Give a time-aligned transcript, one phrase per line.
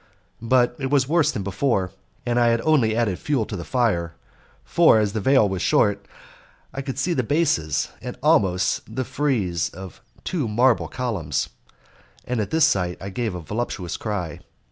[0.41, 1.91] But it was worse than before,
[2.25, 4.15] and I had only added fuel to the fire;
[4.65, 6.07] for, as the veil was short,
[6.73, 11.49] I could see the bases and almost the frieze of two marble columns;
[12.25, 14.39] and at this sight I gave a voluptuous cry.